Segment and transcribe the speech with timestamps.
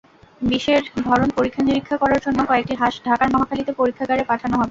[0.41, 4.59] বিষের ধরন পরীক্ষা-নিরীক্ষা করার জন্য কয়েকটি হাঁস ঢাকার মহাখালীতে পরীক্ষাগারে পাঠানো হবে।